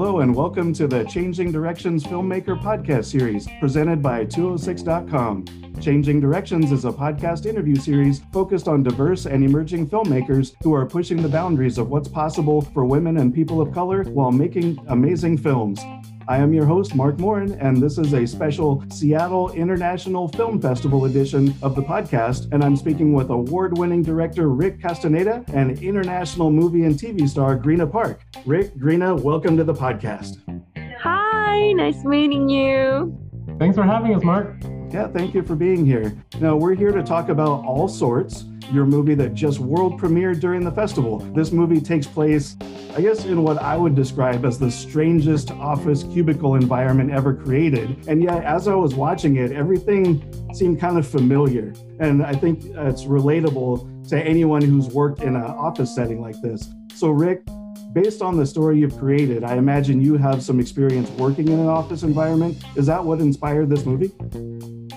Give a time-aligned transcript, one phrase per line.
[0.00, 5.44] Hello, and welcome to the Changing Directions Filmmaker podcast series presented by 206.com.
[5.88, 10.84] Changing Directions is a podcast interview series focused on diverse and emerging filmmakers who are
[10.84, 15.38] pushing the boundaries of what's possible for women and people of color while making amazing
[15.38, 15.80] films.
[16.28, 21.06] I am your host, Mark Morin, and this is a special Seattle International Film Festival
[21.06, 22.52] edition of the podcast.
[22.52, 27.58] And I'm speaking with award winning director Rick Castaneda and international movie and TV star
[27.58, 28.20] Greena Park.
[28.44, 30.36] Rick, Greena, welcome to the podcast.
[31.00, 33.18] Hi, nice meeting you.
[33.58, 34.54] Thanks for having us, Mark.
[34.90, 36.16] Yeah, thank you for being here.
[36.40, 40.64] Now, we're here to talk about All Sorts, your movie that just world premiered during
[40.64, 41.18] the festival.
[41.18, 42.56] This movie takes place,
[42.96, 48.08] I guess, in what I would describe as the strangest office cubicle environment ever created.
[48.08, 50.24] And yet, as I was watching it, everything
[50.54, 51.74] seemed kind of familiar.
[52.00, 56.66] And I think it's relatable to anyone who's worked in an office setting like this.
[56.94, 57.42] So, Rick,
[57.92, 61.68] based on the story you've created, I imagine you have some experience working in an
[61.68, 62.56] office environment.
[62.74, 64.12] Is that what inspired this movie?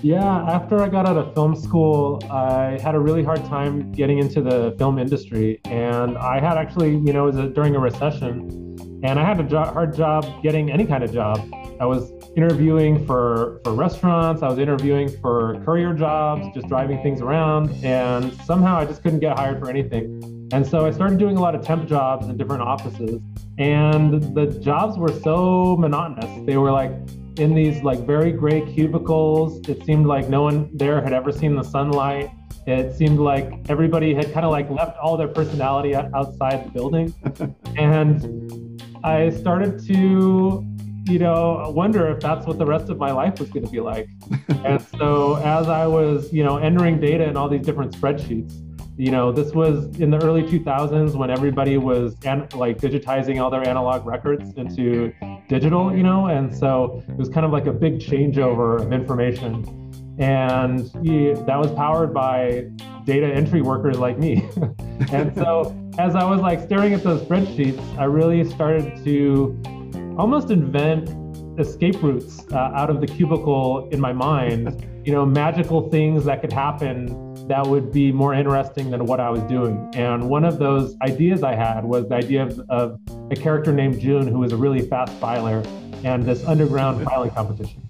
[0.04, 4.18] Yeah, after I got out of film school, I had a really hard time getting
[4.18, 5.62] into the film industry.
[5.66, 9.40] And I had actually, you know, it was a, during a recession, and I had
[9.40, 11.40] a jo- hard job getting any kind of job.
[11.80, 17.22] I was interviewing for, for restaurants, I was interviewing for courier jobs, just driving things
[17.22, 20.50] around, and somehow I just couldn't get hired for anything.
[20.52, 23.22] And so I started doing a lot of temp jobs in different offices,
[23.60, 26.46] and the jobs were so monotonous.
[26.48, 26.92] They were like,
[27.38, 29.68] in these like very gray cubicles.
[29.68, 32.32] It seemed like no one there had ever seen the sunlight.
[32.68, 37.14] It seemed like everybody had kind of like left all their personality outside the building.
[37.78, 40.64] and I started to,
[41.08, 43.80] you know, wonder if that's what the rest of my life was going to be
[43.80, 44.08] like.
[44.64, 48.54] and so as I was, you know, entering data in all these different spreadsheets,
[49.02, 53.50] you know, this was in the early 2000s when everybody was an- like digitizing all
[53.50, 55.12] their analog records into
[55.50, 59.66] digital, you know, and so it was kind of like a big changeover of information.
[60.20, 62.68] And he, that was powered by
[63.04, 64.48] data entry workers like me.
[65.12, 70.52] and so as I was like staring at those spreadsheets, I really started to almost
[70.52, 71.10] invent
[71.58, 76.42] escape routes uh, out of the cubicle in my mind, you know, magical things that
[76.42, 79.90] could happen that would be more interesting than what I was doing.
[79.94, 84.00] And one of those ideas I had was the idea of, of a character named
[84.00, 85.64] June who was a really fast filer
[86.04, 87.82] and this underground filing competition.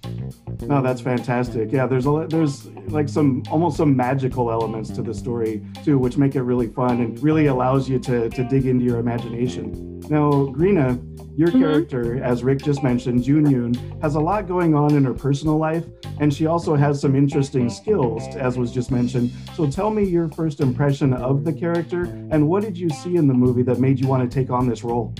[0.61, 1.71] No, that's fantastic.
[1.71, 6.17] Yeah, there's a there's like some almost some magical elements to the story too, which
[6.17, 9.99] make it really fun and really allows you to to dig into your imagination.
[10.09, 10.99] Now, Greena,
[11.37, 11.59] your mm-hmm.
[11.59, 15.57] character, as Rick just mentioned, June Yoon, has a lot going on in her personal
[15.57, 15.85] life,
[16.19, 19.31] and she also has some interesting skills, as was just mentioned.
[19.55, 23.27] So tell me your first impression of the character, and what did you see in
[23.27, 25.13] the movie that made you want to take on this role?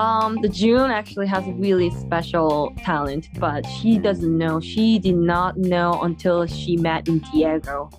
[0.00, 4.58] Um, the June actually has a really special talent, but she doesn't know.
[4.58, 7.90] She did not know until she met in Diego.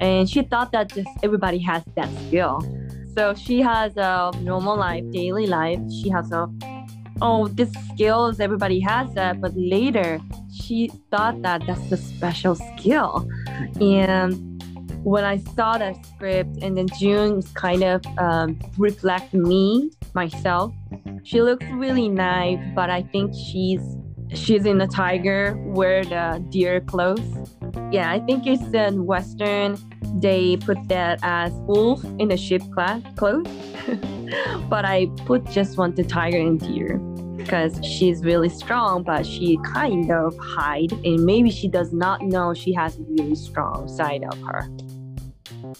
[0.00, 2.60] And she thought that just everybody has that skill.
[3.16, 5.78] So she has a normal life, daily life.
[6.02, 6.50] She has a,
[7.22, 9.40] oh, this skills, everybody has that.
[9.40, 10.20] But later,
[10.52, 13.28] she thought that that's a special skill.
[13.80, 14.53] And
[15.04, 20.72] when I saw that script and then June kind of um, reflect me myself.
[21.22, 23.82] She looks really nice, but I think she's
[24.32, 27.20] she's in the tiger wear the deer clothes.
[27.92, 29.76] Yeah, I think it's in Western.
[30.20, 33.46] They put that as wolf in the sheep class clothes,
[34.70, 36.98] but I put just want the tiger and deer
[37.36, 42.54] because she's really strong, but she kind of hide and maybe she does not know
[42.54, 44.66] she has a really strong side of her.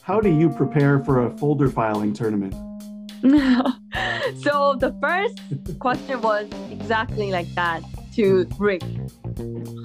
[0.02, 2.54] How do you prepare for a folder filing tournament?
[4.42, 5.40] so the first
[5.78, 7.82] question was exactly like that
[8.14, 8.82] to Rick.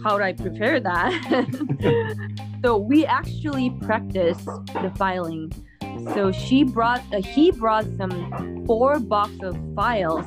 [0.03, 2.29] How do I prepare that?
[2.63, 5.51] so we actually practiced the filing.
[6.13, 10.25] So she brought, uh, he brought some four box of files,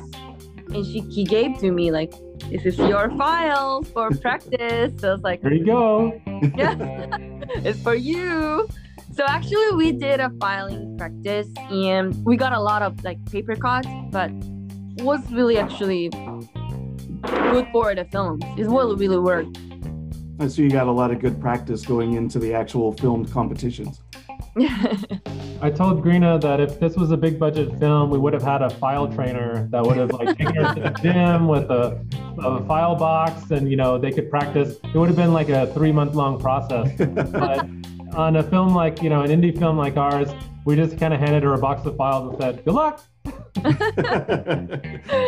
[0.69, 2.13] and she he gave to me like,
[2.49, 6.21] "This is your files for practice." So I was like, "There you go."
[6.55, 6.75] yeah,
[7.63, 8.67] it's for you.
[9.13, 13.55] So actually, we did a filing practice, and we got a lot of like paper
[13.55, 14.31] cuts, but
[15.03, 18.39] was really actually good for the film.
[18.57, 19.45] It will really work.
[20.39, 24.01] And so you got a lot of good practice going into the actual filmed competitions.
[25.61, 28.63] I told Greena that if this was a big budget film, we would have had
[28.63, 32.03] a file trainer that would have like taken her to the gym with a,
[32.39, 34.77] a file box, and you know they could practice.
[34.83, 36.89] It would have been like a three month long process.
[37.31, 37.67] But
[38.15, 40.29] on a film like, you know, an indie film like ours,
[40.65, 43.01] we just kind of handed her a box of files and said, good luck.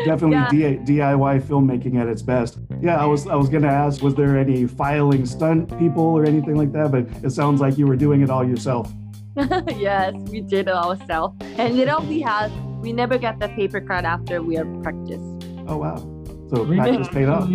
[0.06, 0.76] Definitely Yeah.
[0.86, 2.58] DIY filmmaking at its best.
[2.82, 6.56] Yeah, I was I was gonna ask, was there any filing stunt people or anything
[6.56, 6.92] like that?
[6.92, 8.92] But it sounds like you were doing it all yourself.
[9.76, 11.36] yes, we did it ourselves.
[11.58, 12.52] And you know, we had
[12.82, 15.24] we never get the paper cut after we are practiced.
[15.68, 15.98] Oh wow!
[16.50, 17.50] So practice paid off.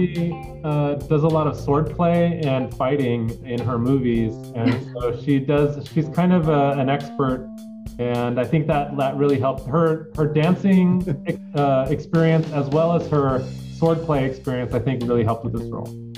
[0.65, 5.87] uh, does a lot of swordplay and fighting in her movies, and so she does.
[5.89, 7.49] She's kind of a, an expert,
[7.99, 10.11] and I think that that really helped her.
[10.17, 13.41] Her dancing uh, experience as well as her
[13.79, 16.10] swordplay experience, I think, really helped with this role.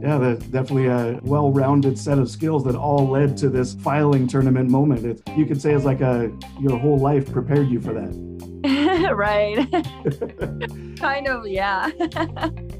[0.00, 4.70] Yeah, that's definitely a well-rounded set of skills that all led to this filing tournament
[4.70, 5.04] moment.
[5.04, 8.30] It, you could say it's like a your whole life prepared you for that.
[9.14, 9.56] right.
[10.98, 11.90] kind of, yeah.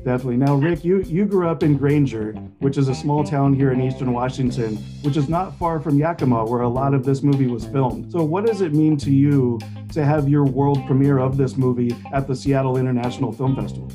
[0.05, 0.39] Definitely.
[0.39, 3.35] Now, Rick, you you grew up in Granger, which is a small mm-hmm.
[3.35, 7.05] town here in eastern Washington, which is not far from Yakima, where a lot of
[7.05, 8.11] this movie was filmed.
[8.13, 9.59] So, what does it mean to you
[9.93, 13.91] to have your world premiere of this movie at the Seattle International Film Festival?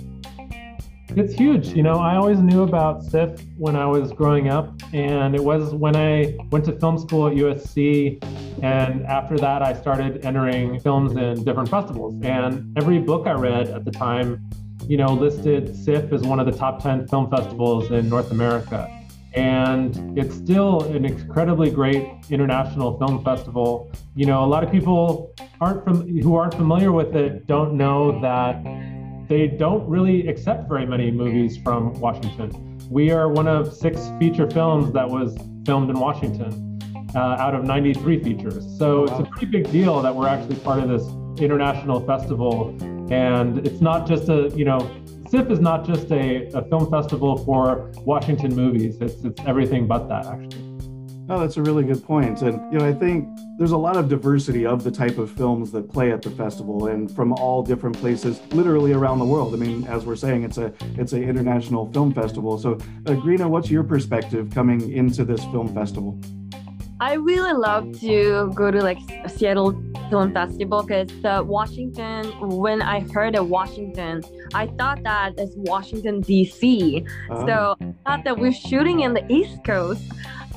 [1.18, 1.70] It's huge.
[1.70, 5.74] You know, I always knew about SIFF when I was growing up, and it was
[5.74, 8.22] when I went to film school at USC.
[8.62, 12.22] And after that, I started entering films in different festivals.
[12.22, 14.46] And every book I read at the time,
[14.90, 18.92] you know, listed SIFF as one of the top 10 film festivals in North America.
[19.36, 23.90] And it's still an incredibly great international film festival.
[24.16, 28.20] You know, a lot of people aren't from, who aren't familiar with it don't know
[28.22, 28.62] that
[29.28, 32.78] they don't really accept very many movies from Washington.
[32.90, 35.36] We are one of six feature films that was
[35.66, 36.80] filmed in Washington
[37.16, 38.66] uh, out of 93 features.
[38.78, 41.04] So it's a pretty big deal that we're actually part of this
[41.42, 42.78] international festival.
[43.12, 44.80] And it's not just a, you know,
[45.30, 48.98] SIFF is not just a, a film festival for Washington movies.
[49.02, 50.65] It's, it's everything but that, actually.
[51.28, 52.44] Oh, that's a really good point.
[52.44, 53.28] And, you know, I think
[53.58, 56.88] there's a lot of diversity of the type of films that play at the festival
[56.88, 59.54] and from all different places, literally around the world.
[59.56, 62.60] I mean, as we're saying, it's a it's an international film festival.
[62.60, 66.20] So, uh, Greena, what's your perspective coming into this film festival?
[67.02, 69.72] I really love to go to like Seattle
[70.10, 74.22] Film Festival because the Washington, when I heard of Washington,
[74.54, 77.06] I thought that it's Washington DC.
[77.30, 80.04] Uh, So I thought that we're shooting in the East Coast.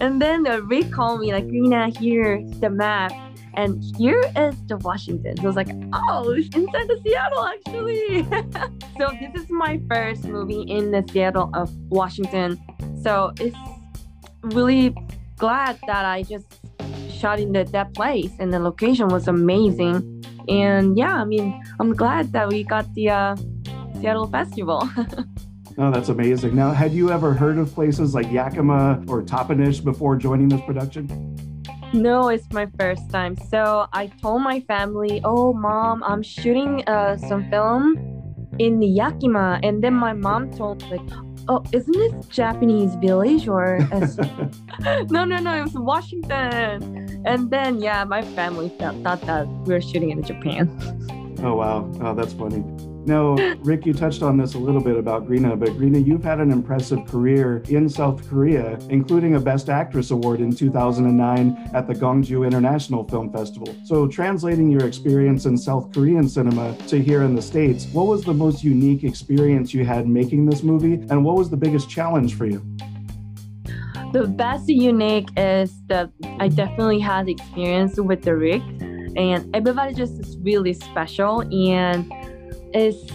[0.00, 3.12] And then uh, Rick called me like, Rena, here's the map.
[3.54, 5.36] And here is the Washington.
[5.36, 8.22] So I was like, oh, inside the Seattle actually.
[8.98, 12.60] so this is my first movie in the Seattle of Washington.
[13.02, 13.56] So it's
[14.42, 14.94] really
[15.36, 16.46] glad that I just
[17.10, 20.24] shot in the, that place and the location was amazing.
[20.48, 23.36] And yeah, I mean, I'm glad that we got the uh,
[24.00, 24.88] Seattle Festival.
[25.80, 26.56] Oh, that's amazing.
[26.56, 31.06] Now, had you ever heard of places like Yakima or Toppenish before joining this production?
[31.92, 33.36] No, it's my first time.
[33.36, 37.96] So I told my family, "Oh, mom, I'm shooting uh, some film
[38.58, 41.08] in Yakima," and then my mom told like,
[41.46, 43.78] "Oh, isn't this Japanese village or?"
[45.10, 47.22] no, no, no, it was Washington.
[47.24, 50.66] And then yeah, my family thought, thought that we were shooting in Japan.
[51.40, 51.88] Oh, wow.
[52.00, 52.64] Oh, that's funny.
[53.06, 56.40] Now, Rick, you touched on this a little bit about Greena, but Greena, you've had
[56.40, 61.94] an impressive career in South Korea, including a Best Actress Award in 2009 at the
[61.94, 63.74] Gongju International Film Festival.
[63.84, 68.24] So, translating your experience in South Korean cinema to here in the States, what was
[68.24, 72.34] the most unique experience you had making this movie, and what was the biggest challenge
[72.34, 72.62] for you?
[74.12, 78.62] The best unique is that I definitely had experience with the Rick,
[79.16, 82.10] and everybody just is really special and
[82.74, 83.10] it's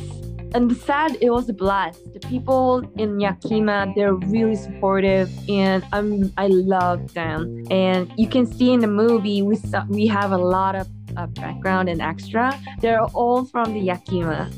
[0.56, 6.32] and sad it was a blast The people in Yakima they're really supportive and I'm
[6.38, 7.64] I love them.
[7.72, 11.28] And you can see in the movie we saw, we have a lot of uh,
[11.28, 12.60] background and extra.
[12.82, 14.52] They're all from the Yakima,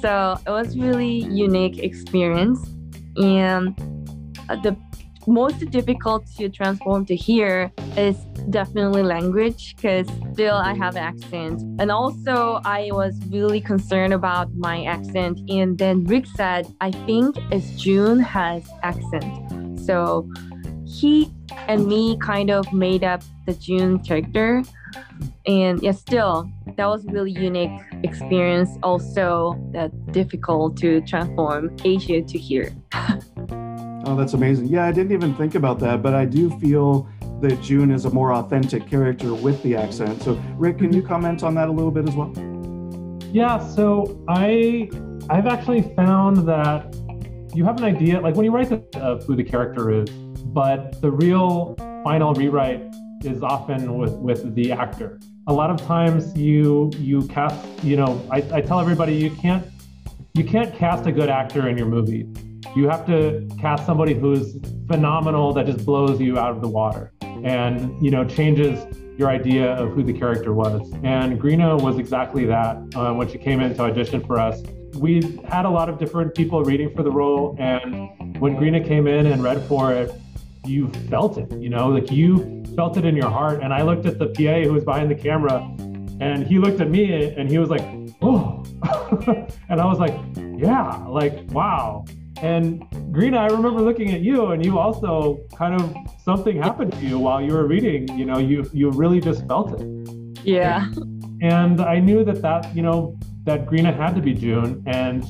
[0.00, 2.58] so it was really unique experience
[3.16, 3.78] and
[4.48, 4.76] uh, the
[5.26, 8.16] most difficult to transform to here is
[8.50, 11.62] definitely language because still I have accent.
[11.80, 15.40] And also I was really concerned about my accent.
[15.48, 19.80] And then Rick said, I think it's June has accent.
[19.80, 20.28] So
[20.86, 21.32] he
[21.68, 24.62] and me kind of made up the June character.
[25.46, 28.70] And yeah, still that was really unique experience.
[28.82, 32.72] Also that difficult to transform Asia to here.
[34.04, 34.66] Oh, that's amazing.
[34.66, 37.08] Yeah, I didn't even think about that, but I do feel
[37.42, 40.22] that June is a more authentic character with the accent.
[40.22, 42.32] So, Rick, can you comment on that a little bit as well?
[43.32, 44.88] Yeah, so I
[45.28, 46.94] I've actually found that
[47.54, 51.00] you have an idea, like when you write the, of who the character is, but
[51.00, 52.82] the real final rewrite
[53.24, 55.18] is often with with the actor.
[55.48, 59.66] A lot of times you you cast, you know, I, I tell everybody you can't
[60.34, 62.28] you can't cast a good actor in your movie.
[62.76, 64.56] You have to cast somebody who's
[64.86, 67.12] phenomenal that just blows you out of the water
[67.44, 68.84] and you know changes
[69.18, 70.90] your idea of who the character was.
[71.02, 74.62] And Greena was exactly that uh, when she came in to audition for us.
[74.94, 79.06] We had a lot of different people reading for the role, and when Greena came
[79.06, 80.12] in and read for it,
[80.64, 83.62] you felt it, you know, like you felt it in your heart.
[83.62, 85.58] And I looked at the PA who was behind the camera,
[86.20, 87.82] and he looked at me and he was like,
[88.22, 88.64] oh.
[89.68, 90.14] and I was like,
[90.56, 92.04] yeah, like, wow.
[92.40, 97.06] And Greena, I remember looking at you, and you also kind of something happened to
[97.06, 98.08] you while you were reading.
[98.18, 100.10] You know, you you really just felt it.
[100.44, 100.90] Yeah.
[101.40, 105.24] And I knew that that you know that Greena had to be June, and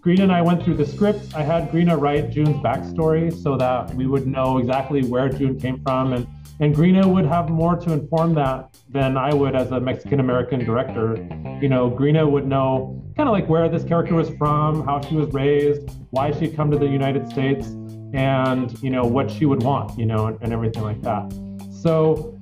[0.00, 1.34] Greena and I went through the script.
[1.34, 5.82] I had Greena write June's backstory so that we would know exactly where June came
[5.82, 6.26] from, and
[6.60, 10.64] and Greena would have more to inform that than I would as a Mexican American
[10.64, 11.16] director.
[11.60, 15.14] You know, Greena would know kind of like where this character was from, how she
[15.14, 17.66] was raised, why she'd come to the United States,
[18.14, 21.32] and you know what she would want, you know, and, and everything like that.
[21.70, 22.38] So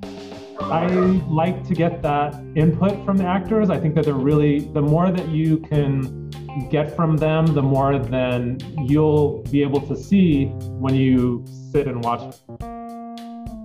[0.60, 3.70] I like to get that input from the actors.
[3.70, 6.30] I think that they're really the more that you can
[6.70, 12.04] get from them, the more then you'll be able to see when you sit and
[12.04, 12.34] watch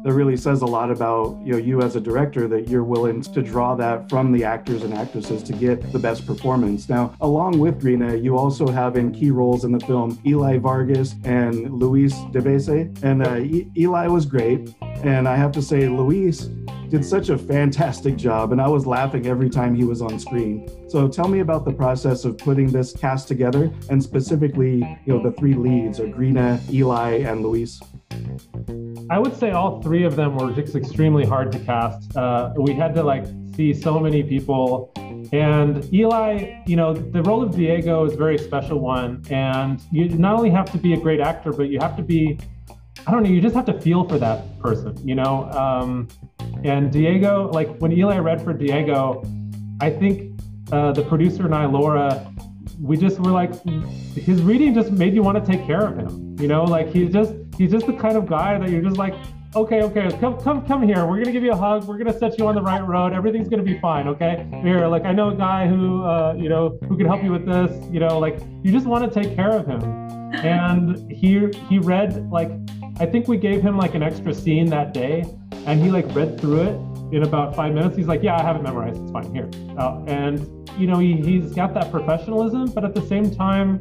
[0.06, 3.24] that really says a lot about you know you as a director that you're willing
[3.24, 6.88] to draw that from the actors and actresses to get the best performance.
[6.88, 11.16] Now, along with Greena, you also have in key roles in the film Eli Vargas
[11.24, 12.70] and Luis Deveze,
[13.02, 16.50] and uh, e- Eli was great, and I have to say Luis
[16.90, 20.70] did such a fantastic job, and I was laughing every time he was on screen.
[20.88, 25.24] So tell me about the process of putting this cast together, and specifically, you know,
[25.24, 27.82] the three leads: are Greena, Eli, and Luis.
[29.10, 32.16] I would say all three of them were just extremely hard to cast.
[32.18, 34.92] Uh, we had to like see so many people.
[35.32, 39.24] And Eli, you know, the role of Diego is a very special one.
[39.30, 42.40] And you not only have to be a great actor, but you have to be,
[43.06, 45.52] I don't know, you just have to feel for that person, you know?
[45.52, 46.08] Um,
[46.64, 49.24] and Diego, like when Eli read for Diego,
[49.82, 50.40] I think
[50.72, 52.34] uh, the producer and I, Laura,
[52.82, 53.54] we just were like,
[54.16, 56.36] his reading just made you want to take care of him.
[56.40, 59.16] You know, like he's just he's just the kind of guy that you're just like,
[59.56, 61.06] okay, okay, come come come here.
[61.06, 61.86] We're gonna give you a hug.
[61.86, 63.14] We're gonna set you on the right road.
[63.14, 64.08] Everything's gonna be fine.
[64.08, 67.32] Okay, here, like I know a guy who uh, you know who can help you
[67.32, 67.72] with this.
[67.92, 69.82] You know, like you just want to take care of him.
[70.36, 72.52] And he he read like
[73.00, 75.26] I think we gave him like an extra scene that day,
[75.66, 77.96] and he like read through it in about five minutes.
[77.96, 79.02] He's like, yeah, I have it memorized.
[79.02, 79.50] It's fine here.
[79.78, 80.40] Uh, and
[80.78, 83.80] you know, he, he's got that professionalism, but at the same time,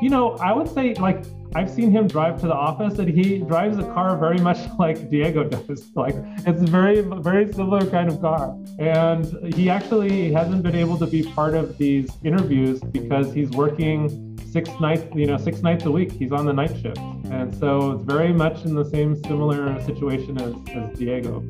[0.00, 1.24] you know, I would say like
[1.54, 5.08] I've seen him drive to the office and he drives a car very much like
[5.08, 5.90] Diego does.
[5.94, 6.14] Like
[6.46, 8.56] it's very, very similar kind of car.
[8.78, 14.36] And he actually hasn't been able to be part of these interviews because he's working
[14.50, 16.12] six nights, you know, six nights a week.
[16.12, 16.98] He's on the night shift.
[17.30, 21.44] And so it's very much in the same similar situation as, as Diego.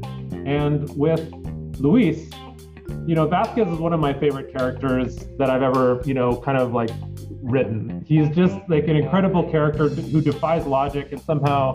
[0.45, 1.21] And with
[1.79, 2.31] Luis,
[3.07, 6.59] you know, Vasquez is one of my favorite characters that I've ever, you know, kind
[6.59, 6.91] of like
[7.43, 8.05] written.
[8.07, 11.73] He's just like an incredible character who defies logic and somehow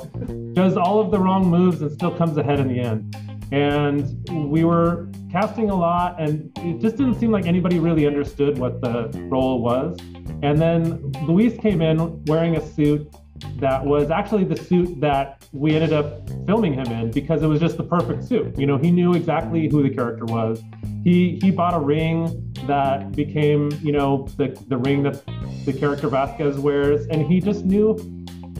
[0.54, 3.16] does all of the wrong moves and still comes ahead in the end.
[3.54, 8.58] And we were casting a lot, and it just didn't seem like anybody really understood
[8.58, 9.98] what the role was.
[10.42, 13.14] And then Luis came in wearing a suit
[13.58, 17.60] that was actually the suit that we ended up filming him in because it was
[17.60, 18.58] just the perfect suit.
[18.58, 20.62] You know, he knew exactly who the character was.
[21.04, 25.24] He he bought a ring that became, you know, the the ring that
[25.66, 27.98] the character Vasquez wears, and he just knew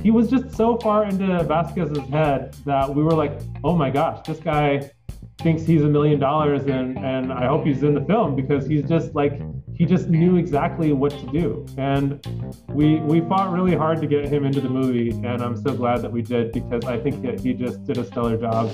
[0.02, 4.26] he was just so far into Vasquez's head that we were like, oh my gosh,
[4.26, 4.90] this guy
[5.40, 8.88] thinks he's a million dollars and and I hope he's in the film because he's
[8.88, 9.42] just like
[9.82, 11.66] he just knew exactly what to do.
[11.76, 12.24] And
[12.68, 16.04] we we fought really hard to get him into the movie, and I'm so glad
[16.04, 18.72] that we did because I think that he just did a stellar job.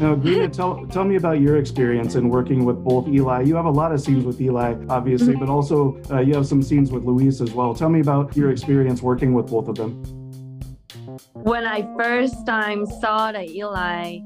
[0.00, 3.42] Now, Greta, tell tell me about your experience in working with both Eli.
[3.42, 6.64] You have a lot of scenes with Eli, obviously, but also uh, you have some
[6.64, 7.72] scenes with Luis as well.
[7.72, 10.02] Tell me about your experience working with both of them.
[11.34, 14.18] When I first time saw the Eli,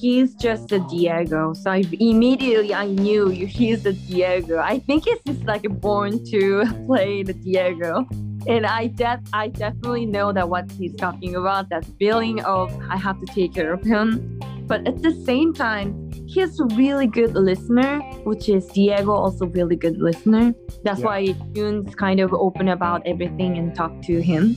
[0.00, 1.52] he's just a Diego.
[1.52, 4.58] So I, immediately I knew he's the Diego.
[4.58, 8.06] I think he's just like born to play the Diego.
[8.46, 12.96] And I def I definitely know that what he's talking about, that feeling of I
[12.96, 14.40] have to take care of him.
[14.66, 19.76] But at the same time, he's a really good listener, which is Diego also really
[19.76, 20.54] good listener.
[20.84, 21.06] That's yeah.
[21.06, 24.56] why June's kind of open about everything and talk to him.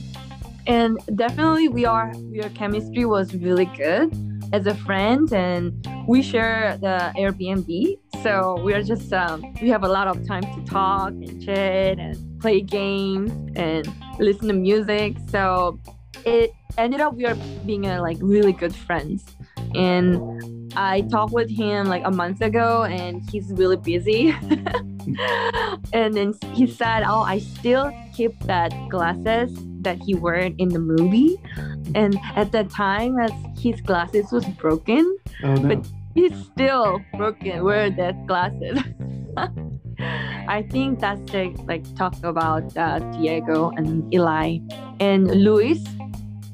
[0.66, 4.14] And definitely we are your chemistry was really good
[4.54, 9.88] as a friend and we share the Airbnb, so we're just um, we have a
[9.88, 15.16] lot of time to talk and chat and play games and listen to music.
[15.28, 15.80] So
[16.24, 17.34] it ended up we are
[17.66, 19.24] being a, like really good friends.
[19.74, 24.30] And I talked with him like a month ago, and he's really busy.
[25.92, 29.50] and then he said, "Oh, I still keep that glasses
[29.82, 31.40] that he wore in the movie."
[31.94, 35.68] And at that time, as his glasses was broken, Oh no.
[35.76, 38.78] but he's still broken wear that glasses.
[40.48, 44.58] I think that's the like talk about uh, Diego and Eli
[45.00, 45.82] and Luis.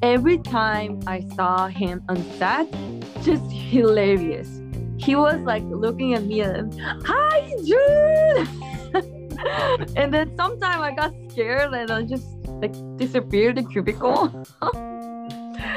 [0.02, 2.66] Every time I saw him on set,
[3.22, 4.48] just hilarious.
[4.98, 6.72] He was like looking at me and
[7.04, 8.48] hi Jude,
[9.96, 12.26] and then sometime I got scared and I just
[12.60, 14.28] like disappeared the cubicle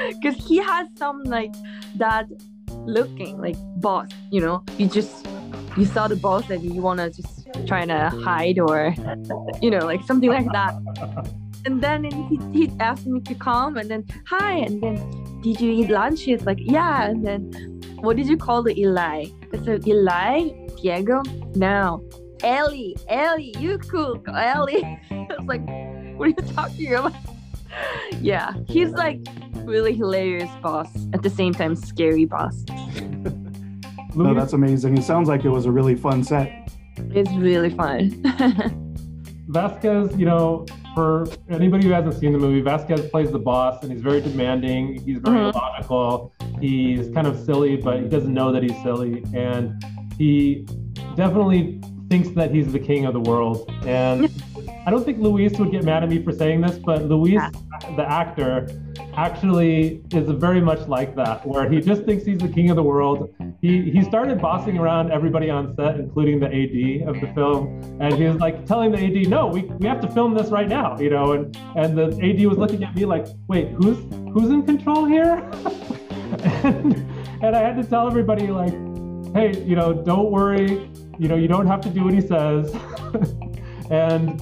[0.22, 1.54] because he has some like
[1.96, 2.28] that
[2.86, 4.64] looking like boss you know?
[4.78, 5.26] You just
[5.78, 8.96] you saw the boss and you want to just trying to hide or
[9.62, 10.74] you know like something like that.
[11.66, 14.96] And then he, he asked me to come and then hi and then
[15.42, 16.24] did you eat lunch?
[16.24, 17.52] He's like yeah and then
[18.02, 19.26] what did you call the eli?
[19.54, 20.50] I said eli?
[20.82, 21.22] Diego?
[21.56, 22.04] No.
[22.44, 24.84] Ellie ellie you cool ellie.
[25.12, 25.66] I was like
[26.18, 27.14] what are you talking about
[28.20, 29.20] yeah he's like
[29.63, 32.63] really hilarious boss at the same time scary boss
[34.15, 34.96] No, that's amazing.
[34.96, 36.70] It sounds like it was a really fun set.
[36.98, 38.12] it's really fun
[39.48, 43.92] Vasquez, you know, for anybody who hasn't seen the movie, Vasquez plays the boss and
[43.92, 45.00] he's very demanding.
[45.01, 45.53] He's very Mhm.
[45.56, 46.34] logical.
[46.62, 49.24] He's kind of silly, but he doesn't know that he's silly.
[49.34, 49.84] And
[50.18, 50.65] he
[51.15, 53.70] definitely thinks that he's the king of the world.
[53.86, 54.30] And
[54.86, 57.50] I don't think Luis would get mad at me for saying this, but Luis, Yeah.
[57.96, 58.68] the actor,
[59.16, 62.84] actually is very much like that, where he just thinks he's the king of the
[62.84, 63.34] world.
[63.62, 68.13] He he started bossing around everybody on set, including the AD of the film, and
[68.16, 70.98] he was like telling the AD, "No, we, we have to film this right now,"
[71.00, 71.34] you know.
[71.34, 73.98] And and the AD was looking at me like, "Wait, who's
[74.34, 75.36] who's in control here?"
[76.63, 76.96] and,
[77.41, 78.74] and I had to tell everybody like,
[79.34, 80.89] "Hey, you know, don't worry.
[81.19, 82.76] You know, you don't have to do what he says."
[83.91, 84.41] and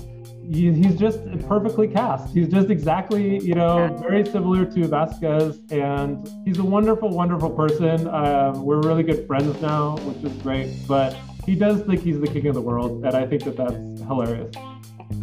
[0.52, 2.34] he, he's just perfectly cast.
[2.34, 8.08] He's just exactly, you know, very similar to Vasquez, and he's a wonderful, wonderful person.
[8.10, 10.76] Um, we're really good friends now, which is great.
[10.88, 14.02] But he does think he's the king of the world, and I think that that's
[14.02, 14.54] hilarious.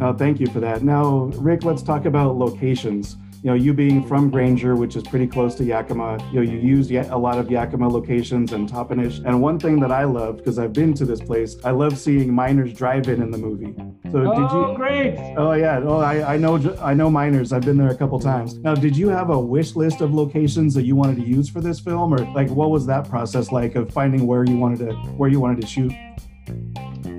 [0.01, 0.83] Uh, thank you for that.
[0.83, 3.15] Now, Rick, let's talk about locations.
[3.41, 6.57] You know, you being from Granger, which is pretty close to Yakima, you know, you
[6.57, 9.23] used a lot of Yakima locations and Toppenish.
[9.23, 12.33] And one thing that I loved, because I've been to this place, I love seeing
[12.33, 13.73] miners drive-in in the movie.
[14.11, 14.77] So did oh, you?
[14.77, 15.15] great!
[15.37, 15.79] Oh yeah.
[15.81, 16.57] Oh, I, I know.
[16.81, 17.53] I know miners.
[17.53, 18.55] I've been there a couple times.
[18.55, 21.61] Now, did you have a wish list of locations that you wanted to use for
[21.61, 24.95] this film, or like what was that process like of finding where you wanted to
[25.15, 25.93] where you wanted to shoot?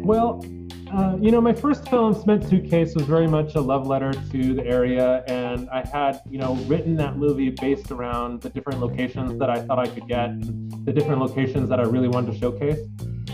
[0.05, 0.45] Well,
[0.93, 4.55] uh, you know, my first film, Cement Suitcase, was very much a love letter to
[4.55, 9.39] the area, and I had, you know, written that movie based around the different locations
[9.39, 12.39] that I thought I could get, and the different locations that I really wanted to
[12.39, 12.79] showcase.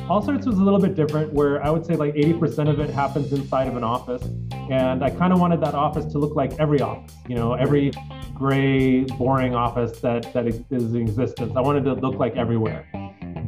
[0.09, 2.91] All Sorts was a little bit different, where I would say like 80% of it
[2.91, 4.23] happens inside of an office,
[4.71, 7.91] and I kind of wanted that office to look like every office, you know, every
[8.35, 11.55] gray, boring office that that is in existence.
[11.57, 12.87] I wanted it to look like everywhere,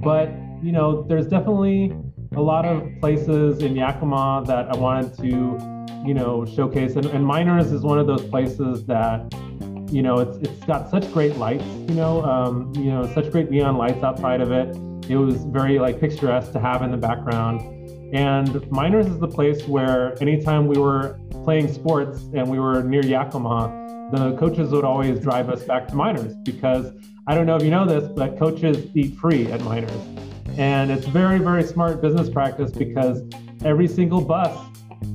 [0.02, 0.30] but
[0.62, 1.94] you know, there's definitely
[2.36, 6.96] a lot of places in Yakima that I wanted to, you know, showcase.
[6.96, 9.32] And, and Miners is one of those places that,
[9.90, 13.50] you know, it's it's got such great lights, you know, um, you know, such great
[13.50, 14.76] neon lights outside of it.
[15.10, 17.60] It was very like picturesque to have in the background.
[18.14, 23.04] And Miners is the place where anytime we were playing sports and we were near
[23.04, 26.92] Yakima, the coaches would always drive us back to Miners because
[27.26, 30.27] I don't know if you know this, but coaches eat free at Miners.
[30.58, 33.22] And it's very, very smart business practice because
[33.64, 34.58] every single bus,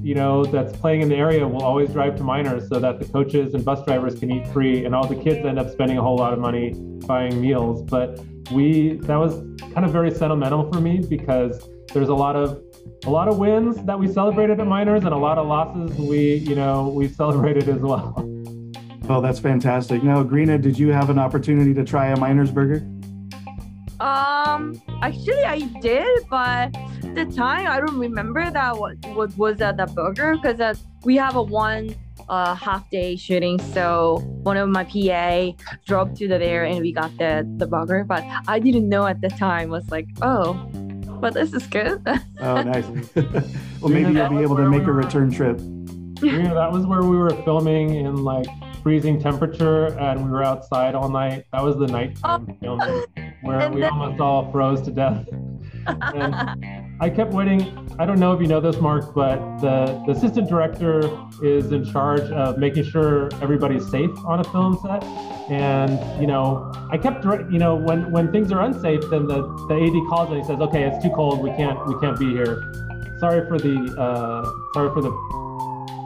[0.02, 3.06] you know, that's playing in the area will always drive to miners so that the
[3.06, 6.02] coaches and bus drivers can eat free and all the kids end up spending a
[6.02, 6.72] whole lot of money
[7.06, 7.82] buying meals.
[7.82, 8.22] But
[8.54, 9.34] we that was
[9.74, 12.64] kind of very sentimental for me because there's a lot of
[13.06, 16.36] a lot of wins that we celebrated at miners and a lot of losses we,
[16.36, 18.14] you know, we celebrated as well.
[19.10, 20.04] Oh, that's fantastic.
[20.04, 22.88] Now, Greena, did you have an opportunity to try a miner's burger?
[24.04, 26.74] Um, actually, I did, but
[27.16, 30.74] the time I don't remember that what what was at the burger because uh,
[31.06, 31.96] we have a one
[32.28, 35.52] uh, half day shooting, so one of my PA
[35.86, 39.22] drove to the there and we got the the burger, but I didn't know at
[39.22, 40.54] the time was like, oh,
[41.22, 42.06] but this is good.
[42.42, 42.86] Oh, nice.
[43.80, 45.62] well, maybe you'll be able to make a return trip.
[46.24, 48.48] Yeah, that was where we were filming in like
[48.82, 51.44] freezing temperature and we were outside all night.
[51.52, 53.04] That was the nighttime filming.
[53.44, 55.26] Where And we then- almost all froze to death.
[55.86, 57.78] And I kept waiting.
[58.00, 61.02] I don't know if you know this, Mark, but the, the assistant director
[61.44, 65.04] is in charge of making sure everybody's safe on a film set.
[65.50, 69.76] And you know, I kept you know when when things are unsafe, then the, the
[69.76, 71.42] AD calls and he says, "Okay, it's too cold.
[71.44, 72.64] We can't we can't be here.
[73.20, 75.12] Sorry for the uh, sorry for the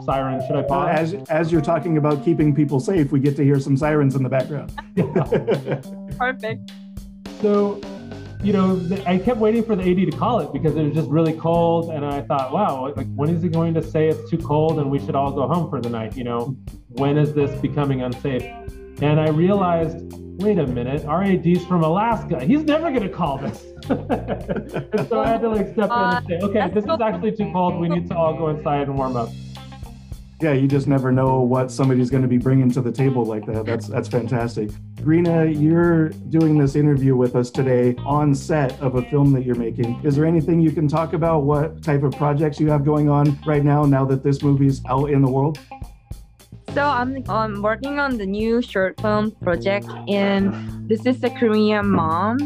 [0.04, 0.44] siren.
[0.48, 3.44] Should I Uh, pause?" as as you're talking about keeping people safe, we get to
[3.44, 4.72] hear some sirens in the background.
[6.18, 6.72] Perfect.
[7.40, 7.80] So
[8.42, 11.08] you know i kept waiting for the ad to call it because it was just
[11.08, 14.38] really cold and i thought wow like when is he going to say it's too
[14.38, 16.56] cold and we should all go home for the night you know?
[16.90, 18.44] When is this becoming unsafe?
[19.02, 19.98] And i realized
[20.40, 22.44] wait a minute our ad's from alaska.
[22.44, 23.64] He's never going to call this.
[23.88, 27.32] And so i had to like step in and uh, say okay this is actually
[27.32, 27.80] too cold.
[27.80, 29.30] We need to all go inside and warm up
[30.40, 33.44] yeah, you just never know what somebody's going to be bringing to the table like
[33.46, 33.66] that.
[33.66, 34.70] That's that's fantastic.
[35.02, 39.56] Greena, you're doing this interview with us today on set of a film that you're
[39.56, 40.00] making.
[40.04, 41.40] Is there anything you can talk about?
[41.42, 43.84] What type of projects you have going on right now?
[43.84, 45.58] Now that this movie's out in the world.
[46.72, 50.54] So I'm I'm working on the new short film project, and
[50.88, 52.38] this is a Korean mom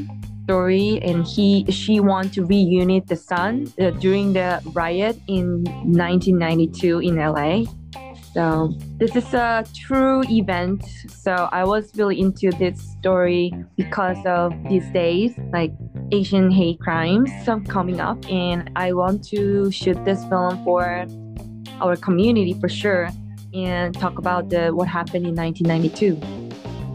[0.45, 7.01] story, and he she want to reunite the son uh, during the riot in 1992
[7.01, 7.65] in LA.
[8.33, 10.85] So this is a true event.
[11.09, 15.73] So I was really into this story because of these days, like
[16.12, 21.07] Asian hate crimes some coming up, and I want to shoot this film for
[21.81, 23.11] our community for sure
[23.55, 26.42] and talk about the what happened in 1992.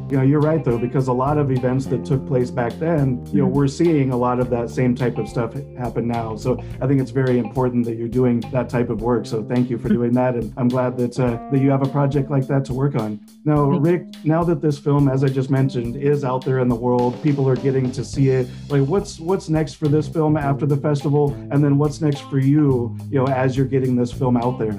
[0.09, 3.25] You know, you're right though, because a lot of events that took place back then,
[3.33, 6.37] you know, we're seeing a lot of that same type of stuff happen now.
[6.37, 9.25] So I think it's very important that you're doing that type of work.
[9.25, 11.89] So thank you for doing that, and I'm glad that uh, that you have a
[11.89, 13.19] project like that to work on.
[13.43, 16.75] Now, Rick, now that this film, as I just mentioned, is out there in the
[16.75, 18.47] world, people are getting to see it.
[18.69, 22.39] Like, what's what's next for this film after the festival, and then what's next for
[22.39, 24.71] you, you know, as you're getting this film out there?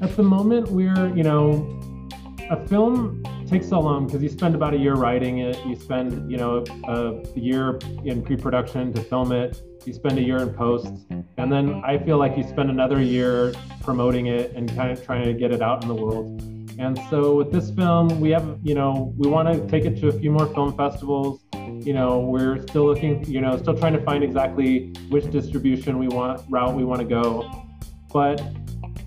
[0.00, 1.68] At the moment, we're, you know,
[2.50, 6.30] a film takes so long because you spend about a year writing it, you spend,
[6.30, 10.38] you know, a, a year in pre production to film it, you spend a year
[10.38, 10.90] in post,
[11.36, 15.26] and then I feel like you spend another year promoting it and kind of trying
[15.26, 16.40] to get it out in the world.
[16.78, 20.08] And so with this film, we have, you know, we want to take it to
[20.08, 21.42] a few more film festivals.
[21.52, 26.08] You know, we're still looking, you know, still trying to find exactly which distribution we
[26.08, 27.66] want, route we want to go.
[28.12, 28.40] But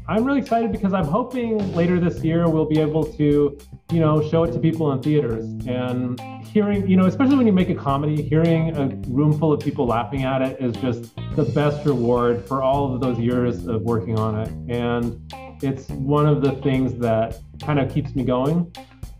[0.07, 3.57] I'm really excited because I'm hoping later this year we'll be able to,
[3.91, 7.53] you know, show it to people in theaters and hearing, you know, especially when you
[7.53, 11.45] make a comedy, hearing a room full of people laughing at it is just the
[11.55, 14.49] best reward for all of those years of working on it.
[14.71, 18.71] And it's one of the things that kind of keeps me going.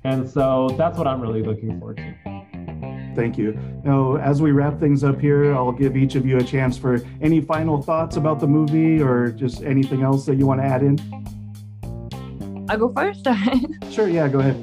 [0.04, 2.35] And so that's what I'm really looking forward to.
[3.16, 3.58] Thank you.
[3.84, 7.00] Now, as we wrap things up here, I'll give each of you a chance for
[7.22, 10.84] any final thoughts about the movie or just anything else that you want to add
[10.84, 11.00] in.
[12.70, 13.28] I go first.
[13.92, 14.58] Sure, yeah, go ahead.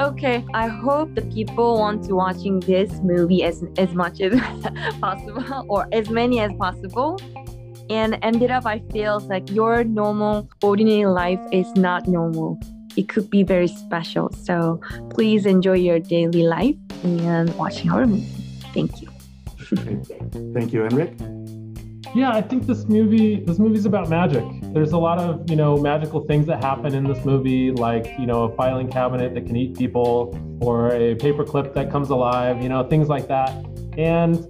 [0.00, 4.34] okay, I hope the people want to watching this movie as as much as
[5.00, 7.20] possible or as many as possible.
[7.90, 12.58] And ended up, I feel like your normal, ordinary life is not normal.
[12.96, 14.30] It could be very special.
[14.32, 14.80] So
[15.10, 18.26] please enjoy your daily life and watching our movie.
[18.72, 19.08] Thank you.
[20.54, 20.84] Thank you.
[20.84, 21.14] And Rick?
[22.14, 24.44] Yeah, I think this movie this movie's about magic.
[24.72, 28.26] There's a lot of, you know, magical things that happen in this movie like, you
[28.26, 32.68] know, a filing cabinet that can eat people or a paperclip that comes alive, you
[32.68, 33.50] know, things like that.
[33.98, 34.46] And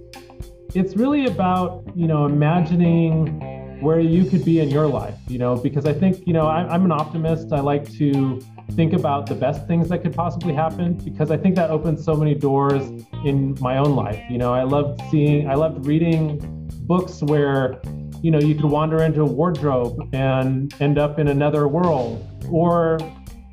[0.75, 3.54] it's really about, you know, imagining
[3.85, 6.67] where you could be in your life, you know, because I think, you know, I,
[6.73, 7.53] I'm an optimist.
[7.53, 11.55] I like to think about the best things that could possibly happen because I think
[11.57, 12.83] that opens so many doors
[13.23, 14.19] in my own life.
[14.27, 16.39] You know, I loved seeing, I loved reading
[16.87, 17.79] books where
[18.23, 22.97] you know you could wander into a wardrobe and end up in another world or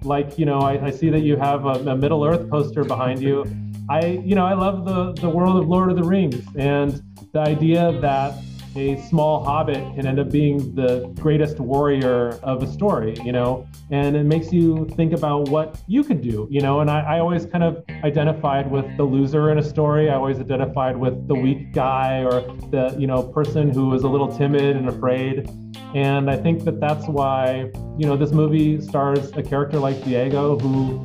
[0.02, 3.20] like you know i, I see that you have a, a, middle earth poster behind
[3.20, 3.44] you
[3.90, 7.40] i you know i love the the world of lord of the rings and the
[7.40, 8.34] idea that
[8.76, 13.66] a small hobbit can end up being the greatest warrior of a story, you know,
[13.90, 16.80] and it makes you think about what you could do, you know.
[16.80, 20.10] And I, I always kind of identified with the loser in a story.
[20.10, 24.08] I always identified with the weak guy or the, you know, person who was a
[24.08, 25.48] little timid and afraid.
[25.94, 30.58] And I think that that's why, you know, this movie stars a character like Diego
[30.58, 30.98] who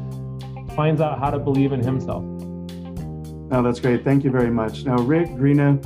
[0.75, 2.23] finds out how to believe in himself.
[3.51, 4.03] Oh, that's great.
[4.03, 4.85] Thank you very much.
[4.85, 5.81] Now, Rick, Greena,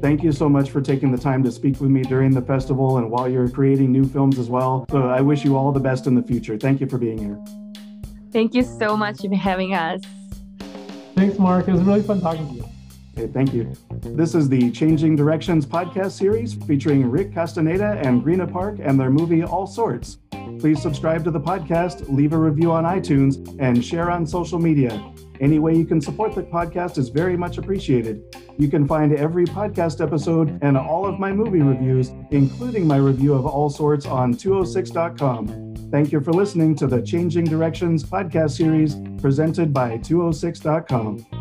[0.00, 2.98] thank you so much for taking the time to speak with me during the festival
[2.98, 4.86] and while you're creating new films as well.
[4.90, 6.56] So I wish you all the best in the future.
[6.58, 7.38] Thank you for being here.
[8.32, 10.00] Thank you so much for having us.
[11.14, 11.68] Thanks, Mark.
[11.68, 12.64] It was really fun talking to you.
[13.18, 13.72] Okay, thank you.
[14.00, 19.10] This is the Changing Directions podcast series featuring Rick Castaneda and Greena Park and their
[19.10, 20.18] movie All Sorts.
[20.58, 25.12] Please subscribe to the podcast, leave a review on iTunes, and share on social media.
[25.40, 28.22] Any way you can support the podcast is very much appreciated.
[28.60, 33.32] You can find every podcast episode and all of my movie reviews, including my review
[33.32, 35.88] of All Sorts, on 206.com.
[35.90, 41.39] Thank you for listening to the Changing Directions podcast series presented by 206.com.